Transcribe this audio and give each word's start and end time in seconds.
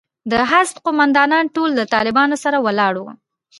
د 0.31 0.33
حزب 0.51 0.77
قومندانان 0.85 1.45
ټول 1.55 1.69
له 1.79 1.83
طالبانو 1.95 2.35
سره 2.43 2.57
ولاړ 2.65 2.93
وو. 2.99 3.11